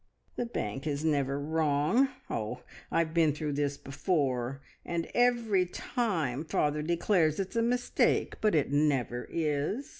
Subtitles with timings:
[0.35, 2.09] "The bank is never wrong!
[2.27, 8.55] Oh, I've been through this before, and every time father declares it's a mistake, but
[8.55, 9.89] it never is!